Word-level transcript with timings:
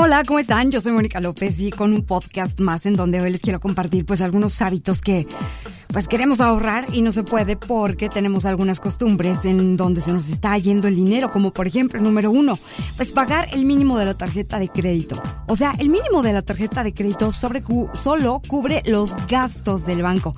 Hola, 0.00 0.22
¿cómo 0.24 0.38
están? 0.38 0.70
Yo 0.70 0.80
soy 0.80 0.92
Mónica 0.92 1.18
López 1.18 1.60
y 1.60 1.72
con 1.72 1.92
un 1.92 2.04
podcast 2.04 2.60
más 2.60 2.86
en 2.86 2.94
donde 2.94 3.20
hoy 3.20 3.32
les 3.32 3.42
quiero 3.42 3.58
compartir 3.58 4.06
pues 4.06 4.20
algunos 4.20 4.62
hábitos 4.62 5.00
que 5.00 5.26
pues 5.88 6.06
queremos 6.06 6.40
ahorrar 6.40 6.86
y 6.92 7.02
no 7.02 7.12
se 7.12 7.22
puede 7.22 7.56
porque 7.56 8.08
tenemos 8.08 8.44
algunas 8.46 8.80
costumbres 8.80 9.44
en 9.44 9.76
donde 9.76 10.00
se 10.00 10.12
nos 10.12 10.28
está 10.28 10.56
yendo 10.58 10.86
el 10.86 10.96
dinero, 10.96 11.30
como 11.30 11.52
por 11.52 11.66
ejemplo, 11.66 12.00
número 12.00 12.30
uno, 12.30 12.58
pues 12.96 13.12
pagar 13.12 13.48
el 13.52 13.64
mínimo 13.64 13.98
de 13.98 14.06
la 14.06 14.14
tarjeta 14.14 14.58
de 14.58 14.68
crédito. 14.68 15.20
O 15.46 15.56
sea, 15.56 15.74
el 15.78 15.88
mínimo 15.88 16.22
de 16.22 16.32
la 16.32 16.42
tarjeta 16.42 16.82
de 16.82 16.92
crédito 16.92 17.30
sobre 17.30 17.62
solo 17.94 18.42
cubre 18.46 18.82
los 18.86 19.14
gastos 19.26 19.86
del 19.86 20.02
banco. 20.02 20.34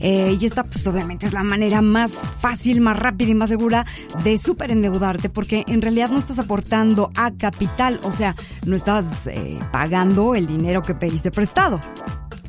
Eh, 0.00 0.36
y 0.38 0.46
esta 0.46 0.64
pues 0.64 0.86
obviamente 0.86 1.26
es 1.26 1.32
la 1.32 1.42
manera 1.42 1.82
más 1.82 2.12
fácil, 2.12 2.80
más 2.80 2.98
rápida 2.98 3.30
y 3.30 3.34
más 3.34 3.50
segura 3.50 3.86
de 4.22 4.38
súper 4.38 4.70
endeudarte 4.70 5.28
porque 5.28 5.64
en 5.66 5.82
realidad 5.82 6.10
no 6.10 6.18
estás 6.18 6.38
aportando 6.38 7.10
a 7.16 7.30
capital, 7.32 8.00
o 8.02 8.12
sea, 8.12 8.36
no 8.66 8.76
estás 8.76 9.26
eh, 9.26 9.58
pagando 9.72 10.34
el 10.34 10.46
dinero 10.46 10.82
que 10.82 10.94
pediste 10.94 11.30
prestado. 11.30 11.80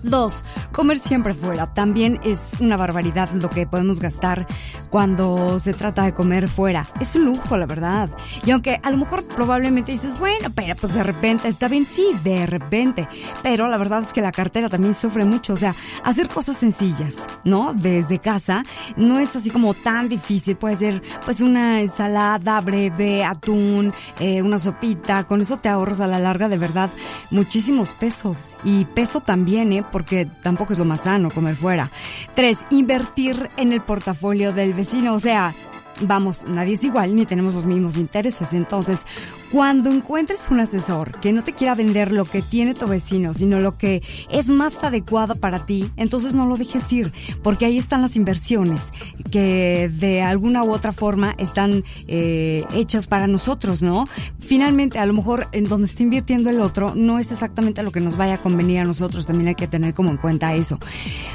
Dos, 0.04 0.44
comer 0.72 0.98
siempre 0.98 1.34
fuera. 1.34 1.74
También 1.74 2.20
es 2.24 2.42
una 2.60 2.78
barbaridad 2.78 3.30
lo 3.32 3.50
que 3.50 3.68
podemos 3.68 4.00
gastar 4.00 4.48
cuando 4.90 5.60
se 5.60 5.74
trata 5.74 6.04
de 6.04 6.14
comer 6.14 6.48
fuera. 6.48 6.88
Es 7.00 7.16
un 7.16 7.26
lujo, 7.26 7.56
la 7.58 7.66
verdad. 7.66 8.10
Y 8.46 8.52
aunque 8.52 8.80
a 8.82 8.92
lo 8.92 8.98
mejor 8.98 9.26
probablemente 9.26 9.92
dices, 9.92 10.20
bueno, 10.20 10.50
pero 10.54 10.76
pues 10.76 10.94
de 10.94 11.04
repente 11.04 11.48
está 11.48 11.68
bien, 11.68 11.86
sí, 11.86 12.06
de 12.24 12.46
repente. 12.46 13.08
Pero 13.44 13.68
la 13.68 13.78
verdad 13.78 14.04
es 14.04 14.14
que 14.14 14.22
la 14.22 14.32
cartera 14.32 14.70
también 14.70 14.94
sufre 14.94 15.26
mucho. 15.26 15.54
O 15.54 15.58
sea, 15.58 15.76
hacer 16.04 16.28
cosas 16.28 16.58
sencillas, 16.58 17.28
¿no? 17.44 17.74
Desde 17.74 18.20
casa 18.20 18.64
no 18.96 19.20
es 19.20 19.36
así 19.36 19.50
como 19.50 19.74
tan 19.74 20.10
difícil. 20.10 20.56
Puede 20.56 20.76
ser 20.76 21.02
pues 21.26 21.42
una 21.42 21.80
ensalada 21.80 22.60
breve, 22.62 23.24
atún, 23.24 23.94
eh, 24.20 24.42
una 24.42 24.60
sopita. 24.60 25.26
Con 25.26 25.42
eso 25.42 25.58
te 25.58 25.70
ahorras 25.70 26.02
a 26.02 26.08
la 26.08 26.20
larga 26.20 26.50
de 26.50 26.58
verdad 26.58 26.90
muchísimos 27.30 27.94
pesos. 27.94 28.58
Y 28.64 28.86
peso 28.86 29.22
también, 29.22 29.74
¿eh? 29.74 29.84
Porque 29.92 30.28
tampoco 30.42 30.74
es 30.74 30.80
lo 30.80 30.86
más 30.86 31.02
sano 31.02 31.32
comer 31.32 31.56
fuera. 31.56 31.92
Tres, 32.34 32.66
invertir 32.70 33.50
en 33.58 33.74
el 33.74 33.82
portafolio 33.82 34.54
del 34.54 34.74
vecino, 34.74 35.14
o 35.14 35.20
sea, 35.20 35.54
vamos, 36.02 36.46
nadie 36.48 36.74
es 36.74 36.84
igual 36.84 37.16
ni 37.16 37.26
tenemos 37.26 37.54
los 37.54 37.66
mismos 37.66 37.98
intereses. 37.98 38.54
Entonces, 38.54 39.06
cuando 39.52 39.90
encuentres 39.90 40.50
un 40.50 40.60
asesor 40.60 41.20
que 41.20 41.34
no 41.34 41.44
te 41.44 41.54
quiera 41.54 41.76
vender 41.76 42.12
lo 42.12 42.26
que 42.26 42.42
tiene 42.42 42.74
tu 42.74 42.88
vecino, 42.88 43.34
sino 43.34 43.60
lo 43.60 43.78
que 43.78 44.02
es 44.30 44.50
más 44.50 44.84
adecuado 44.84 45.36
para 45.36 45.66
ti, 45.66 45.92
entonces 45.98 46.34
no 46.34 46.46
lo 46.46 46.58
dejes 46.58 46.92
ir, 46.94 47.12
porque 47.44 47.66
ahí 47.66 47.78
están 47.78 48.02
las 48.02 48.16
inversiones 48.16 48.92
que 49.32 49.90
de 49.94 50.22
alguna 50.22 50.64
u 50.64 50.72
otra 50.72 50.92
forma 50.92 51.36
están 51.38 51.84
eh, 52.08 52.64
hechas 52.74 53.08
para 53.08 53.28
nosotros, 53.28 53.82
¿no? 53.82 54.08
Finalmente, 54.40 55.00
a 55.00 55.06
lo 55.06 55.14
mejor 55.14 55.48
en 55.52 55.66
donde 55.66 55.88
está 55.88 56.04
invirtiendo 56.04 56.50
el 56.50 56.62
otro 56.62 56.94
no 56.96 57.20
es 57.20 57.32
exactamente 57.32 57.84
lo 57.84 57.92
que 57.92 58.00
nos 58.00 58.18
vaya 58.18 58.36
a 58.36 58.38
convenir 58.38 58.80
a 58.80 58.84
nosotros, 58.84 59.26
también 59.26 59.50
hay 59.50 59.56
que 59.56 59.68
tener 59.68 59.94
como 59.94 60.12
en 60.12 60.18
cuenta 60.18 60.54
eso. 60.56 60.78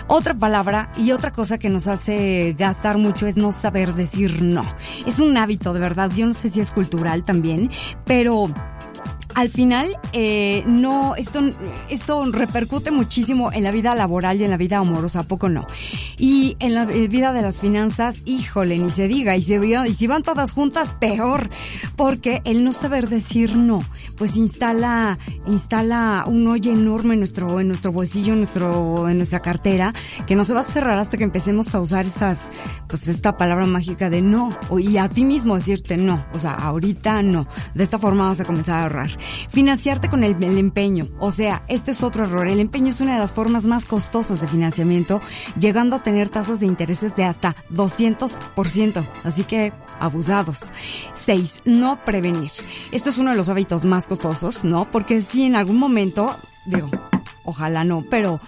Otra 0.08 0.34
palabra 0.34 0.90
y 0.96 1.12
otra 1.12 1.32
cosa 1.32 1.58
que 1.58 1.68
nos 1.68 1.88
hace 1.88 2.54
gastar 2.58 2.98
mucho 2.98 3.26
es 3.26 3.36
no 3.36 3.52
saber 3.52 3.94
decir 3.94 4.42
no. 4.42 4.55
Es 5.06 5.20
un 5.20 5.36
hábito, 5.36 5.72
de 5.72 5.80
verdad, 5.80 6.10
yo 6.14 6.26
no 6.26 6.32
sé 6.32 6.48
si 6.48 6.60
es 6.60 6.70
cultural 6.72 7.24
también, 7.24 7.70
pero 8.04 8.48
al 9.36 9.50
final, 9.50 9.98
eh, 10.14 10.64
no, 10.66 11.14
esto, 11.14 11.40
esto 11.90 12.24
repercute 12.32 12.90
muchísimo 12.90 13.52
en 13.52 13.64
la 13.64 13.70
vida 13.70 13.94
laboral 13.94 14.40
y 14.40 14.44
en 14.44 14.50
la 14.50 14.56
vida 14.56 14.78
amorosa, 14.78 15.20
¿a 15.20 15.22
poco 15.24 15.50
no? 15.50 15.66
Y 16.16 16.56
en 16.58 16.74
la 16.74 16.84
eh, 16.84 17.06
vida 17.06 17.34
de 17.34 17.42
las 17.42 17.60
finanzas, 17.60 18.22
híjole, 18.24 18.78
ni 18.78 18.90
se 18.90 19.08
diga, 19.08 19.36
y 19.36 19.40
y 19.40 19.92
si 19.92 20.06
van 20.06 20.22
todas 20.22 20.52
juntas, 20.52 20.96
peor, 20.98 21.50
porque 21.96 22.40
el 22.46 22.64
no 22.64 22.72
saber 22.72 23.10
decir 23.10 23.56
no, 23.56 23.80
pues 24.16 24.38
instala, 24.38 25.18
instala 25.46 26.24
un 26.26 26.48
hoyo 26.48 26.72
enorme 26.72 27.12
en 27.12 27.20
nuestro, 27.20 27.60
en 27.60 27.68
nuestro 27.68 27.92
bolsillo, 27.92 28.32
en 28.32 28.38
nuestro, 28.38 29.06
en 29.06 29.18
nuestra 29.18 29.40
cartera, 29.40 29.92
que 30.26 30.34
no 30.34 30.44
se 30.44 30.54
va 30.54 30.60
a 30.60 30.64
cerrar 30.64 30.98
hasta 30.98 31.18
que 31.18 31.24
empecemos 31.24 31.74
a 31.74 31.80
usar 31.80 32.06
esas, 32.06 32.52
pues 32.88 33.06
esta 33.06 33.36
palabra 33.36 33.66
mágica 33.66 34.08
de 34.08 34.22
no, 34.22 34.48
y 34.78 34.96
a 34.96 35.10
ti 35.10 35.26
mismo 35.26 35.56
decirte 35.56 35.98
no, 35.98 36.24
o 36.32 36.38
sea, 36.38 36.54
ahorita 36.54 37.22
no. 37.22 37.46
De 37.74 37.84
esta 37.84 37.98
forma 37.98 38.28
vas 38.28 38.40
a 38.40 38.46
comenzar 38.46 38.76
a 38.76 38.82
ahorrar. 38.84 39.10
Financiarte 39.48 40.08
con 40.08 40.24
el, 40.24 40.42
empeño. 40.42 41.08
O 41.18 41.30
sea, 41.30 41.64
este 41.68 41.90
es 41.90 42.02
otro 42.02 42.24
error. 42.24 42.48
El 42.48 42.60
empeño 42.60 42.88
es 42.88 43.00
una 43.00 43.14
de 43.14 43.20
las 43.20 43.32
formas 43.32 43.66
más 43.66 43.86
costosas 43.86 44.40
de 44.40 44.48
financiamiento, 44.48 45.20
llegando 45.58 45.96
a 45.96 46.02
tener 46.02 46.28
tasas 46.28 46.60
de 46.60 46.66
intereses 46.66 47.16
de 47.16 47.24
hasta 47.24 47.56
200%. 47.72 49.06
Así 49.24 49.44
que, 49.44 49.72
abusados. 50.00 50.72
6. 51.14 51.62
No 51.64 52.04
prevenir. 52.04 52.50
Esto 52.92 53.10
es 53.10 53.18
uno 53.18 53.30
de 53.30 53.36
los 53.36 53.48
hábitos 53.48 53.84
más 53.84 54.06
costosos, 54.06 54.64
¿no? 54.64 54.90
Porque 54.90 55.20
si 55.22 55.44
en 55.44 55.56
algún 55.56 55.78
momento, 55.78 56.36
digo, 56.66 56.90
ojalá 57.44 57.84
no, 57.84 58.04
pero 58.10 58.40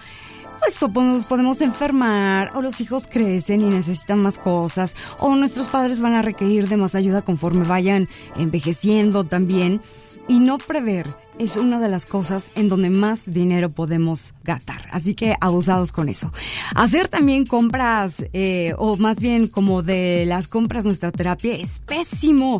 pues 0.93 1.07
nos 1.07 1.25
podemos 1.25 1.61
enfermar, 1.61 2.51
o 2.55 2.61
los 2.61 2.81
hijos 2.81 3.07
crecen 3.07 3.61
y 3.61 3.65
necesitan 3.65 4.21
más 4.21 4.37
cosas, 4.37 4.95
o 5.19 5.35
nuestros 5.35 5.67
padres 5.67 6.01
van 6.01 6.13
a 6.13 6.21
requerir 6.21 6.67
de 6.67 6.77
más 6.77 6.95
ayuda 6.95 7.21
conforme 7.21 7.65
vayan 7.65 8.09
envejeciendo 8.35 9.23
también 9.23 9.81
y 10.29 10.39
no 10.39 10.59
prever 10.59 11.07
es 11.39 11.57
una 11.57 11.79
de 11.79 11.89
las 11.89 12.05
cosas 12.05 12.51
en 12.55 12.69
donde 12.69 12.89
más 12.89 13.33
dinero 13.33 13.71
podemos 13.71 14.35
gastar. 14.43 14.87
Así 14.91 15.15
que 15.15 15.35
abusados 15.41 15.91
con 15.91 16.07
eso. 16.07 16.31
Hacer 16.75 17.07
también 17.07 17.45
compras, 17.45 18.23
eh, 18.33 18.73
o 18.77 18.95
más 18.97 19.19
bien 19.19 19.47
como 19.47 19.81
de 19.81 20.25
las 20.27 20.47
compras 20.47 20.85
nuestra 20.85 21.11
terapia, 21.11 21.53
es 21.55 21.79
pésimo. 21.79 22.59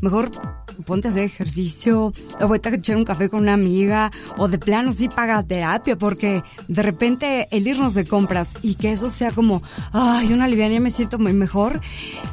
Mejor 0.00 0.30
ponte 0.84 1.08
a 1.08 1.10
hacer 1.10 1.24
ejercicio, 1.24 2.12
o 2.40 2.48
vete 2.48 2.68
a 2.68 2.74
echar 2.74 2.96
un 2.96 3.04
café 3.04 3.28
con 3.28 3.40
una 3.40 3.52
amiga, 3.54 4.10
o 4.36 4.48
de 4.48 4.58
plano 4.58 4.92
sí 4.92 5.08
paga 5.08 5.42
terapia, 5.42 5.96
porque 5.96 6.42
de 6.68 6.82
repente 6.82 7.48
el 7.50 7.66
irnos 7.66 7.94
de 7.94 8.06
compras 8.06 8.58
y 8.62 8.74
que 8.74 8.92
eso 8.92 9.08
sea 9.08 9.30
como, 9.30 9.62
ay, 9.92 10.32
una 10.32 10.48
liviana, 10.48 10.80
me 10.80 10.90
siento 10.90 11.18
muy 11.18 11.32
mejor, 11.32 11.80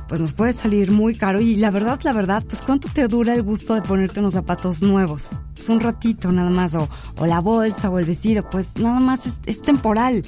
pues 0.07 0.21
nos 0.21 0.33
puede 0.33 0.53
salir 0.53 0.91
muy 0.91 1.15
caro. 1.15 1.41
Y 1.41 1.55
la 1.55 1.71
verdad, 1.71 1.99
la 2.03 2.13
verdad, 2.13 2.43
pues 2.47 2.61
¿cuánto 2.61 2.89
te 2.93 3.07
dura 3.07 3.33
el 3.33 3.43
gusto 3.43 3.75
de 3.75 3.81
ponerte 3.81 4.19
unos 4.19 4.33
zapatos 4.33 4.81
nuevos? 4.81 5.31
Pues 5.59 5.67
un 5.67 5.81
ratito 5.81 6.31
nada 6.31 6.49
más, 6.49 6.73
o, 6.75 6.87
la 7.25 7.41
bolsa 7.41 7.89
o 7.89 7.99
el 7.99 8.05
vestido, 8.05 8.49
pues 8.49 8.77
nada 8.77 9.01
más 9.01 9.25
es, 9.27 9.41
es 9.45 9.61
temporal. 9.61 10.23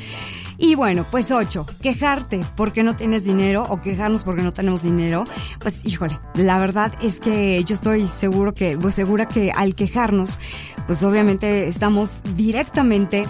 Y 0.58 0.76
bueno, 0.76 1.06
pues 1.10 1.32
ocho, 1.32 1.66
quejarte 1.82 2.46
porque 2.58 2.84
no 2.84 2.98
tienes 2.98 3.24
dinero 3.24 3.66
o 3.70 3.82
quejarnos 3.82 4.26
porque 4.26 4.44
no 4.44 4.52
tenemos 4.52 4.84
dinero. 4.84 5.24
Pues 5.60 5.86
híjole, 5.86 6.20
la 6.36 6.60
verdad 6.60 6.94
es 7.02 7.22
que 7.22 7.64
yo 7.64 7.76
estoy 7.76 8.06
seguro 8.06 8.54
que, 8.54 8.78
pues 8.78 8.94
segura 8.94 9.26
que 9.26 9.52
al 9.52 9.74
quejarnos, 9.74 10.42
pues 10.86 11.02
obviamente 11.04 11.70
estamos 11.70 12.22
directamente 12.36 13.26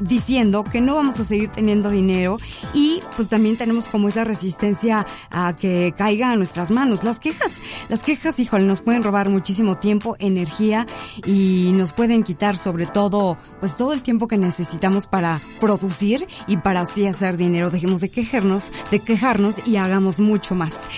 diciendo 0.00 0.64
que 0.64 0.80
no 0.80 0.96
vamos 0.96 1.18
a 1.20 1.24
seguir 1.24 1.50
teniendo 1.50 1.90
dinero 1.90 2.38
y 2.74 3.00
pues 3.16 3.28
también 3.28 3.56
tenemos 3.56 3.88
como 3.88 4.08
esa 4.08 4.24
resistencia 4.24 5.06
a 5.30 5.54
que 5.56 5.94
caiga 5.96 6.30
a 6.30 6.36
nuestras 6.36 6.70
manos. 6.70 7.04
Las 7.04 7.20
quejas, 7.20 7.60
las 7.88 8.02
quejas, 8.02 8.38
híjole, 8.38 8.64
nos 8.64 8.80
pueden 8.80 9.02
robar 9.02 9.28
muchísimo 9.28 9.76
tiempo, 9.76 10.16
energía 10.18 10.86
y 11.24 11.72
nos 11.74 11.92
pueden 11.92 12.22
quitar 12.22 12.56
sobre 12.56 12.86
todo 12.86 13.36
pues 13.60 13.76
todo 13.76 13.92
el 13.92 14.02
tiempo 14.02 14.28
que 14.28 14.38
necesitamos 14.38 15.06
para 15.06 15.40
producir 15.60 16.26
y 16.46 16.56
para 16.56 16.80
así 16.80 17.06
hacer 17.06 17.36
dinero. 17.36 17.70
Dejemos 17.70 18.00
de 18.00 18.10
quejarnos, 18.10 18.72
de 18.90 19.00
quejarnos 19.00 19.66
y 19.66 19.76
hagamos 19.76 20.20
mucho 20.20 20.54
más. 20.54 20.88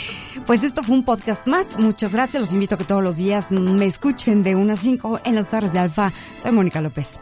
Pues 0.46 0.64
esto 0.64 0.82
fue 0.82 0.96
un 0.96 1.04
podcast 1.04 1.46
más. 1.46 1.78
Muchas 1.78 2.12
gracias. 2.12 2.40
Los 2.40 2.52
invito 2.52 2.74
a 2.74 2.78
que 2.78 2.84
todos 2.84 3.02
los 3.02 3.16
días 3.16 3.52
me 3.52 3.86
escuchen 3.86 4.42
de 4.42 4.54
1 4.54 4.72
a 4.72 4.76
5 4.76 5.20
en 5.24 5.34
las 5.34 5.50
tardes 5.50 5.72
de 5.72 5.78
Alfa. 5.78 6.12
Soy 6.36 6.52
Mónica 6.52 6.80
López. 6.80 7.20